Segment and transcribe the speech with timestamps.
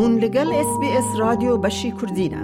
[0.00, 2.42] هون لەگەڵ SسBS رادیۆ بەشی کوردینە.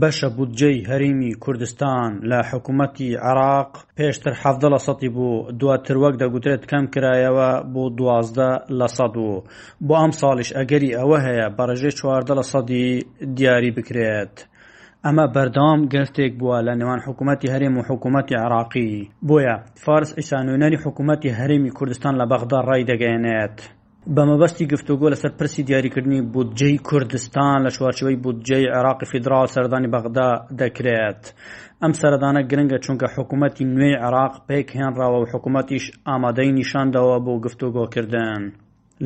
[0.00, 6.62] بەشە بودجەی هەریمی کوردستان لە حکوومەتی عراق پێشتر حەفدە لە سەتی بوو دواتر وەک دەگوترێت
[6.70, 9.44] کەم کرایەوە بۆ دوازدە لە سەد و
[9.88, 12.88] بۆ ئەم ساڵش ئەگەری ئەوە هەیە بەڕژێ چواردە لە سەدی
[13.36, 14.34] دیاری بکرێت.
[15.06, 18.90] ئەمە بەردەوام گەشتێک بووە لە نێوان حکوومەتتی هەرێم و حکوومەتتی عراقی
[19.28, 23.58] بۆیە فارس ئیسانونەری حکوومەتتی هەرێمی کوردستان لە بەغدا ڕای دەگەێنێت.
[24.16, 31.22] بەمەبەستی گفتوگۆ لەسەر پرسی دیاریکردنی بودجەی کوردستان لە چوارچەوەی بودجەی عراقی فیدرال سەردانی بەغدا دەکرێت.
[31.82, 38.40] ئەم سەردانە گرنگە چونکە حکوومەتتی نوێی عراق پێک هێنراوە و حکوومەتیش ئامادەی نیشاندەوە بۆ گفتوگۆکردن.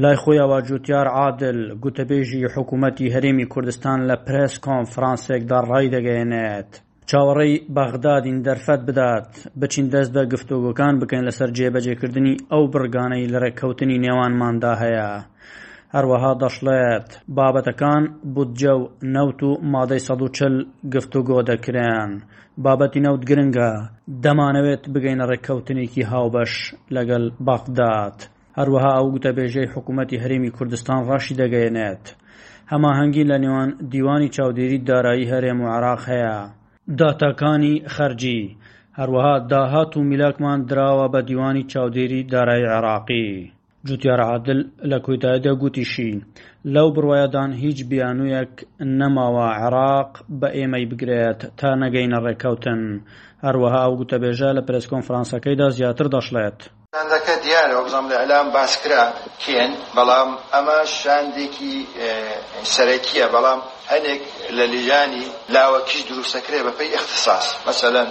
[0.03, 6.71] لای خۆی ئەوواجووتار عادل گوتەبێژی حکوومەتتی هەرێمی کوردستان لە پرس کۆنفرانسێکدا ڕای دەگەێنێت.
[7.11, 14.01] چاوەڕێی باغدادین دەرفەت بدات بچین دەست بە گفتوگوکان بکەین لەسەر جێبەجێکردنی ئەو بڕگانەی لە ڕێککەوتنی
[14.05, 15.11] نێوانماندا هەیە.
[15.95, 18.03] هەروەها دەشڵێت بابەتەکان
[18.35, 18.83] بودجە و
[19.15, 20.53] نەوت و مادەی ١40
[20.95, 22.11] گفتوگۆ دەکرێن.
[22.65, 23.71] بابەتی نەوت گرنگە
[24.25, 26.53] دەمانەوێت بگەینە ڕێککەوتنێکی هاوبەش
[26.97, 28.19] لەگەل باغدات.
[28.59, 32.05] هەروەها ئەو گوتەبێژەی حکوومەتتی هەرمی کوردستان ڕاشی دەگەیەنێت.
[32.73, 36.39] هەماهەنگی لە نێوان دیوانی چاودێری دارایی هەرێم و عراق هەیە.
[36.99, 38.57] داتاکانی خەرجی
[39.01, 43.53] هەروەها داهات و میلاکمان دراوە بە دیوانی چاودێری دارای عراقی.
[43.89, 44.59] جوتیارە عادل
[44.91, 46.13] لە کۆیتایدا گوتیشی
[46.75, 48.53] لەو بڕوایەدان هیچ بیانویەک
[48.99, 50.11] نەماوە عراق
[50.41, 52.83] بە ئێمەی بگرێت تا نەگەینە ڕێککەوتن
[53.45, 56.61] هەروەها و گوتەبێژە لە پرسکۆنفرانسەکەیدا زیاتر دەشڵێت.
[56.97, 59.05] شاندەکە دیارە بزانم لە ئەلام باسکرا
[59.45, 61.75] کێن بەڵام ئەمە شاندێکی
[62.75, 63.61] سەرەکیە بەڵام
[63.93, 64.23] هەنێک
[64.57, 68.09] لە لیژانی لاوەکیش دروستەکرێ بە پێی اختصاص مەسەلەن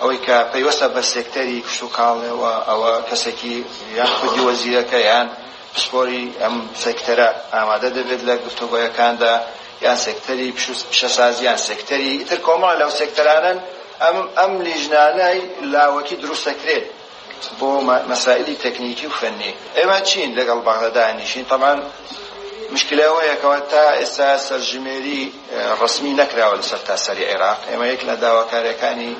[0.00, 3.56] ئەوەی کە پەیوەستە بە سێکتەری کشت و کاڵێەوە ئەوە کەسێکی
[3.98, 5.26] یان خودی وەزیرەکە یان
[5.74, 9.34] پسپۆری ئەم سێکتەرە ئامادە دەبێت لە گفتوگۆیەکاندا
[9.86, 10.48] یان سێکتەری
[10.90, 13.58] پیشەسازیان سێکتەری ئیتر کۆمەڵ لەو سێکتەرانن
[14.02, 15.38] ئەم ئەم لیژنانەی
[15.74, 16.86] لاوەکی دروستەکرێت
[17.60, 17.68] بۆ
[18.12, 21.78] مەسائلی تەکنیکی و فەنی ئێمە چین لەگەڵ باغدانیشین تەمان
[22.74, 25.22] مشکلەوەیەکەوە تا ئێستا سەرژمێری
[25.80, 29.10] ڕسمی نەکراوە لەسەر تاسەری عێراق ئێمە یەک لە داواکارەکانی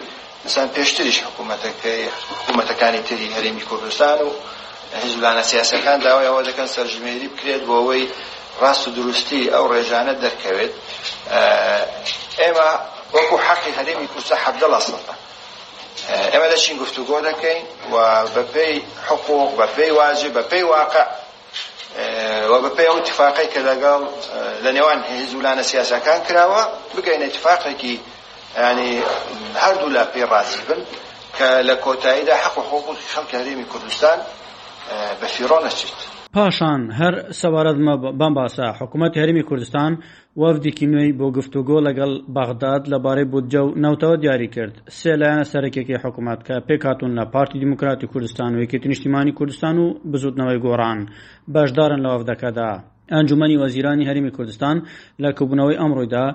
[0.45, 4.31] مثلا پێشتریش حکوومەتەکەی حکوومەتەکانی تری هەرێمی کوردستان و
[5.03, 8.05] هزلانە سیاسەکان داوای ئەوە دەکەن سەرژمێری بکرێت بۆ ئەوەی
[8.63, 10.73] ڕاست و دروستی ئەو ڕێژانە دەرکەوێت
[12.41, 12.69] ئێمە
[13.17, 15.15] وەکو حەقی هەرێمی کوردستان حەبدەڵە سەڵتە
[16.33, 17.97] ئێمە دەچین گفتوگۆ دەکەین و
[18.37, 18.77] بەپێی
[19.09, 21.07] حقوق بەپێی واجب بەپێی واقع
[22.51, 24.03] و بەپێی ئەو اتفاقی کە لەگەڵ
[24.65, 26.63] لە نێوان هێزولانە سیاسەکان کراوە
[26.97, 27.95] بگەینە اتفاقێکی
[28.71, 28.93] ینی
[29.65, 30.81] هەردوو لە پێی ڕازی بن
[31.37, 34.19] کە لە کۆتاییدا حق و حقوقی خەڵکی هەرێمی کوردستان
[35.21, 36.01] بە فیڕۆ نەچێت
[36.37, 39.93] پاشان هەر سەوارەتمە بمباسە حکوومەت هەرمی کوردستان
[40.43, 45.97] وەفدیکی نوێی بۆ گفتوگۆ لەگەڵ باغداد لەبارەی بودجە و ناوتەوە دیاری کرد سێ لایەنە سەرکێکی
[46.05, 50.99] حکوومەت کە پێکاتون لە پارتی دیموکراتی کوردستان و یەکێتی نیشتیمانی کوردستان و بزودنەوەی گۆڕان
[51.55, 52.71] بەشدارن لە وەفدەکەدا
[53.17, 54.77] ئەنجومی وەزیرانی هەرمی کوردستان
[55.23, 56.27] لە کوبوونەوەی ئەمڕۆیدا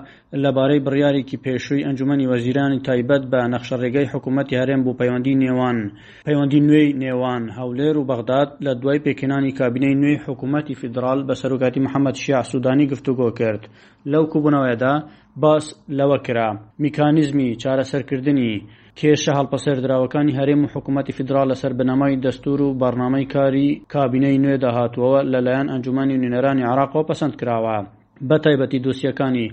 [0.42, 5.78] لەبارەی بڕیارێکی پێشووی ئەنجومی وەزیرانی تایبەت بە نەخشە ڕێگەی حکوومەتتی هەرێم بۆ پەیوەندی نێوان
[6.26, 11.82] پەیوەندی نوێی نێوان هەولێر و بەغداد لە دوای پێکێنانی کابینەی نوێی حکوومەتتی فیدرال بە سەرۆکاتی
[11.86, 13.62] محەممەد شیع سوودانی گفتوگۆ کرد
[14.12, 14.92] لەو کوبوونەوەیدا
[15.42, 15.64] باس
[15.98, 16.48] لەوە کرا
[16.84, 18.52] میکانیزمی چارەسەرکردنی
[19.00, 25.20] کێشە هەڵپەسەردراوەکانی هەرێم و حکوومەتتی فدرال لەسەر بنەمای دەستور و بەرنمەی کاری کابینەی نوێ داهاتوەوە
[25.32, 27.78] لەلایەن ئەنجومی نوێنەرانی عراقەوە پەسەند کراوە.
[28.28, 29.46] بە تایبەتی دووسیەکانی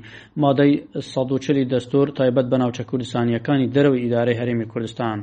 [0.43, 0.71] مادەی
[1.13, 5.17] سەدوچلی دەستور تایبەت بە ناوچە کوردستانیەکانی دەرەوەی ئیدارەی هەرێمی کوردستان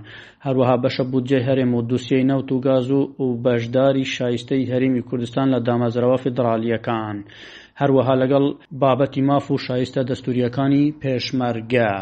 [0.47, 5.47] هەروەها بەشە بودجێ هەرێم و دووسیەی نەوت و گاز و و بەشداری شایستەی هەرێمی کوردستان
[5.55, 7.17] لە دامەزرەوە فدراالیەکان
[7.81, 8.45] هەروەها لەگەڵ
[8.83, 11.95] بابەتی ماف و شایستە دەستوریەکانی پێشمەرگە.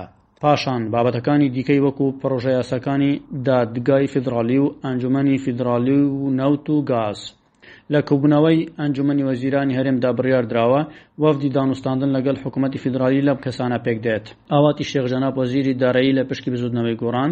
[0.44, 3.12] پاشان بابەتەکانی دیکەی وەکو پرۆژە یاسەکانی
[3.46, 7.18] دادگای فیدراالی و ئەنجومی فیدراالی و نەوت و گاز
[7.92, 10.82] لە کوبنەوەی ئەنجومی وەزیرانی هەرێمدا بڕیار درراوە
[11.22, 16.50] وەفدی دانوستاندن لەگەڵ حکوومەتتی فیدراالی لەم کەسانە پێک دێت ئاواتی شێخژەنا وەزیری دارایی لە پشکی
[16.54, 17.30] بزودنەوەی گۆڕان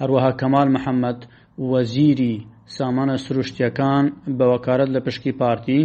[0.00, 1.18] هەروەها کەمال محەممەد
[1.72, 2.34] وەزیری
[2.78, 4.04] سامانە سروشتیەکان
[4.38, 5.80] بەوەکارت لە پشکی پارتی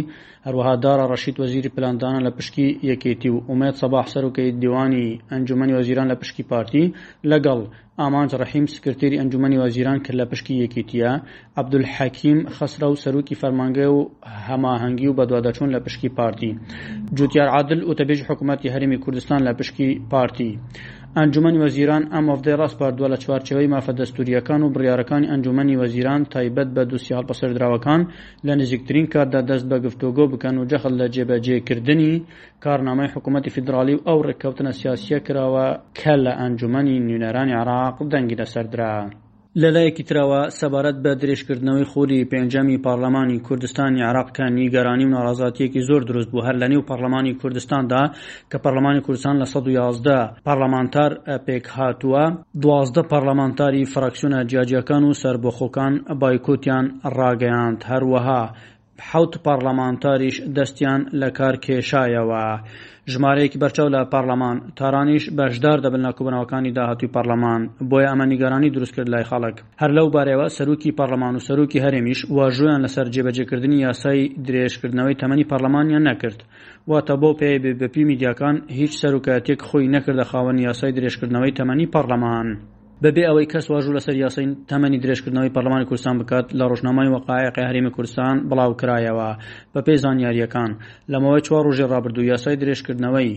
[0.46, 6.06] هەروەها دارە ڕەشید وەزیری پلاندانە لە پشکی یەکێتی و ئومێت سەباح سەرکەی دیوانی ئەنجومی وەزیران
[6.12, 6.84] لە پشکی پارتی
[7.30, 7.60] لەگەڵ
[8.00, 11.12] ئامانج ڕحیم سکرتێری ئەنجومی وەزیران کرد لە پشکی یەکێتیە
[11.60, 13.98] عبدول حەکیم خسرە و سەرروکی فەرمانگە و
[14.46, 16.50] هەماهەنگی و بەدوادەچوون لە پشکی پارتی
[17.16, 20.50] جوتیار عادل و تەبێژ حکوومەتتی هەرمی کوردستان لە پشکی پارتی
[21.20, 26.68] ئەنجومی وەزیران ئەم ئەفدەی ڕاست باردووە لە چوارچەوەی مافە دەستوریەکان و بڕیارەکانی ئەنجومی وەزیران تایبەت
[26.76, 28.00] بە دووسیال بەسەردراوەکان
[28.46, 32.12] لە نزیکترین کاردا دەست بە گفتوگۆ بکەن و جەخل لە جێبەجێکردنی
[32.64, 35.66] کارنامای حکوومەتتی فیدراالی و ئەو ڕێککەوتنە سیاسیە کراوە
[35.98, 38.94] کە لە ئەنجومی نوێنەرانی عراق دەنگی لەسەردرا.
[39.62, 46.30] لەلایەکی ترەوە سەبارەت بە درێژکردنەوەی خۆلی پێنجەمی پارلەمانی کوردستانی عراقکە نیگەرانی و ناڕازاتیەکی زۆر دروست
[46.30, 48.02] بوو هەر لە نێو پارلەمانی کوردستاندا
[48.50, 51.12] کە پەرلەمانی کوردستان لە 111 پارلەمانتار
[51.46, 52.24] پێک هاتووە
[52.62, 56.84] دوازدە پارلەمانتاری فراکسیۆنە جیاجەکان و سربەخۆکان بایکوتیان
[57.18, 58.42] ڕاگەیاند هەروەها
[59.12, 62.42] حوت پارلەمانتاریش دەستیان لە کار کێشایەوە
[63.12, 67.60] ژمارەیەکی بەرچەو لە پارلەمان تارانیش بەشدار دەبن لە کوبنەوەکانی داهاتوی پارلەمان
[67.90, 72.20] بۆیە ئەمە نیگەرانی دروست کرد لای خەڵک هەر لەو بارەوە سەرروکی پارلەمان و سەرروکی هەرێمیش
[72.36, 76.38] واژویان لەسەر جێبەجێکردنی یاسای درێژکردنەوەی تەمەنی پارلەمانیان نەکرد
[76.90, 82.48] واتە بۆ پێی بپی میدیاکان هیچ سەرروکەتێک خۆی نەکردە خاوەن یاسای درێژکردنەوەی تەمەنی پارلەمان.
[83.04, 87.94] بەبێ ئەوەی کەس واژوو لەسەر یاسین تەمەنی درێژکردنەوەی پەرلمانی کوردستان بکات لە ڕۆژنامای وەقایەقی هەرێمی
[87.96, 89.28] کوردستان بڵاو کرایەوە
[89.72, 90.70] بە پێی زانیاریەکان
[91.12, 93.30] لەمەوەی چوار ڕۆژی ڕابردوو یاسای درێژکردنەوەی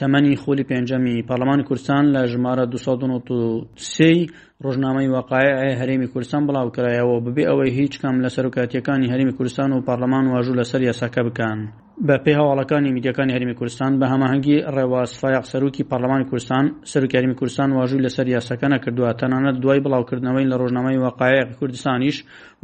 [0.00, 4.26] تەمەنی خۆلی پێنجەمی پەرلمانی کوردستان لە ژمارە 2023
[4.66, 10.24] ڕۆژنامەی وەقاایە هەرێمی کوردستان بڵاوکرایەوە ببێ ئەوەی هیچ کام لە سەرکاتیەکانی هەرمی کوردستان و پارلەمان
[10.34, 11.58] واژوو لەسەر یاساکە بکەن.
[12.06, 18.04] بە پێی هەواڵەکانی میدیەکانی هەرمی کوردستان بە هەماهنگگی ڕێواسفایق سەرروکی پارلمانی کوردستان سەرکیریمی کوردستان واژووی
[18.06, 22.16] لەسەر یاسەکە نەکردووە تەنانەت دوای بڵاوکردنەوەی لە ڕۆژنامەی وەقاایق کوردستانیش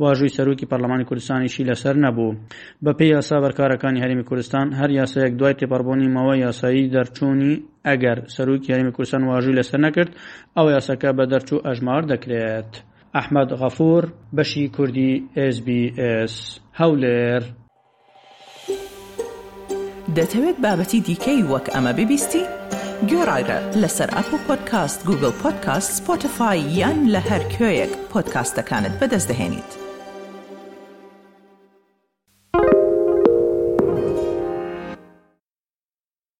[0.02, 2.36] واژووی سەرروکی پەرلەمانی کوردستانیشی لەسەر نەبوو
[2.84, 7.52] بە پێی یاسا بەرکارەکانی هەرمی کوردستان هەر یاسەیەک دوای تێپەربوونی مەوە یاسایی دەرچوونی
[7.86, 10.10] ئەگەر سەرروکی یاریمی کوردستان واژووی لەسەر نەکرد
[10.56, 12.72] ئەو یاسەکە بە دەرچوو ئەژمار دەکرێت.
[13.16, 14.04] ئەحمد غەفور
[14.36, 15.12] بەشی کوردی
[15.54, 16.34] SسBS
[16.80, 17.42] هەولێر
[20.16, 22.44] دەتەوێت بابەتی دیکەی وەک ئەمە ببیستی؟
[23.10, 29.89] گۆڕایرە لەسەر ئەپ و پۆدکاست گوگل پۆدکاست سپۆتفاای یان لە هەر کوێیەک پۆدکاستەکانت بەدەستدەێنیت.